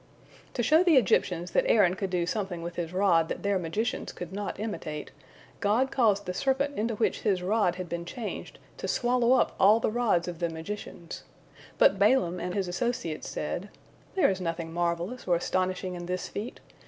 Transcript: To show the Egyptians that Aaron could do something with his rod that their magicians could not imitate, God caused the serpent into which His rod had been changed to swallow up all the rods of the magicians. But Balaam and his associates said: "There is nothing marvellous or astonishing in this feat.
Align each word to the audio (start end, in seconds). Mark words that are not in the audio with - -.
To 0.55 0.63
show 0.63 0.83
the 0.83 0.97
Egyptians 0.97 1.51
that 1.51 1.63
Aaron 1.67 1.93
could 1.95 2.09
do 2.09 2.25
something 2.25 2.63
with 2.63 2.75
his 2.75 2.91
rod 2.91 3.29
that 3.29 3.43
their 3.43 3.59
magicians 3.59 4.11
could 4.11 4.33
not 4.33 4.59
imitate, 4.59 5.11
God 5.59 5.91
caused 5.91 6.25
the 6.25 6.33
serpent 6.33 6.75
into 6.75 6.95
which 6.95 7.21
His 7.21 7.43
rod 7.43 7.75
had 7.75 7.87
been 7.87 8.03
changed 8.03 8.57
to 8.77 8.87
swallow 8.87 9.33
up 9.33 9.53
all 9.59 9.79
the 9.79 9.91
rods 9.91 10.27
of 10.27 10.39
the 10.39 10.49
magicians. 10.49 11.23
But 11.77 11.99
Balaam 11.99 12.39
and 12.39 12.55
his 12.55 12.67
associates 12.67 13.29
said: 13.29 13.69
"There 14.15 14.31
is 14.31 14.41
nothing 14.41 14.73
marvellous 14.73 15.27
or 15.27 15.35
astonishing 15.35 15.93
in 15.93 16.07
this 16.07 16.27
feat. 16.27 16.61